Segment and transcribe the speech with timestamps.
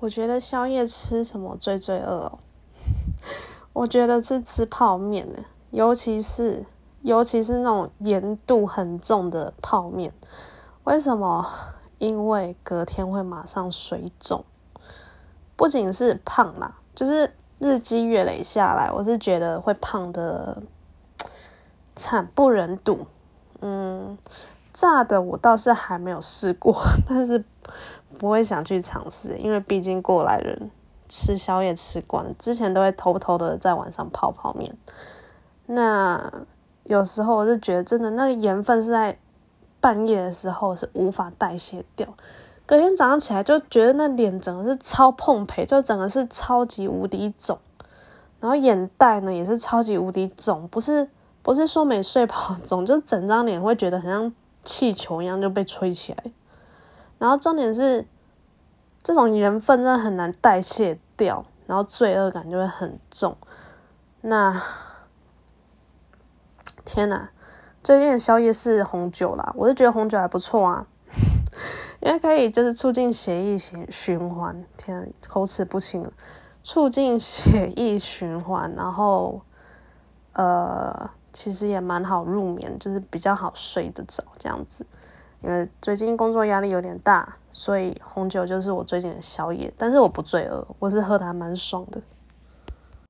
[0.00, 2.38] 我觉得宵夜吃什么最罪恶哦？
[3.74, 5.38] 我觉得是吃泡面呢，
[5.72, 6.64] 尤其是
[7.02, 10.10] 尤其是那种盐度很重的泡面。
[10.84, 11.46] 为什么？
[11.98, 14.42] 因为隔天会马上水肿，
[15.54, 20.62] 不仅是胖啦，就是日积月累下来，我是觉得会胖的
[21.94, 23.06] 惨不忍睹。
[23.60, 24.16] 嗯，
[24.72, 27.44] 炸的我倒是还没有试过， 但是。
[28.18, 30.70] 不会想去尝试，因为毕竟过来人
[31.08, 34.76] 吃宵夜吃惯，之前都会偷偷的在晚上泡泡面。
[35.66, 36.32] 那
[36.84, 39.16] 有时候我是觉得，真的那个盐分是在
[39.80, 42.06] 半夜的时候是无法代谢掉，
[42.66, 47.58] 隔天早上起来就觉得那脸整个是超碰培，就整个是超级无敌肿，
[48.40, 51.08] 然后眼袋呢也是超级无敌肿，不是
[51.42, 54.32] 不是说没睡饱肿， 就整张脸会觉得很像
[54.64, 56.24] 气球一样就被吹起来。
[57.20, 58.06] 然后重点是，
[59.02, 63.36] 这种缘分真的很难代谢掉，然后罪恶感就会很重。
[64.22, 64.60] 那
[66.82, 67.28] 天哪，
[67.82, 70.86] 最近的宵夜是红酒啦，我是觉得红酒还不错啊，
[72.00, 74.64] 因为可以就是促进血液循循环。
[74.78, 76.10] 天，口齿不清了，
[76.62, 79.42] 促进血液循环，然后
[80.32, 84.86] 呃，其实也蛮好入眠，就是比较好睡得着这样子。
[85.42, 89.72] 因为最近工作压力有点大，所以红酒就是我最近的宵夜。
[89.78, 92.00] 但是我不罪恶，我是喝的还蛮爽的。